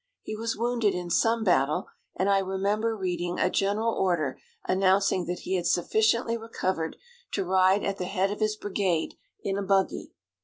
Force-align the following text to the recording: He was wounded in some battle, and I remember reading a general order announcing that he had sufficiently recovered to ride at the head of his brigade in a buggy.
He 0.23 0.35
was 0.35 0.57
wounded 0.57 0.95
in 0.95 1.11
some 1.11 1.43
battle, 1.43 1.85
and 2.15 2.27
I 2.27 2.39
remember 2.39 2.97
reading 2.97 3.37
a 3.37 3.51
general 3.51 3.93
order 3.93 4.39
announcing 4.67 5.25
that 5.27 5.41
he 5.41 5.57
had 5.57 5.67
sufficiently 5.67 6.35
recovered 6.37 6.95
to 7.33 7.45
ride 7.45 7.83
at 7.83 7.99
the 7.99 8.05
head 8.05 8.31
of 8.31 8.39
his 8.39 8.55
brigade 8.55 9.13
in 9.43 9.59
a 9.59 9.63
buggy. 9.63 10.11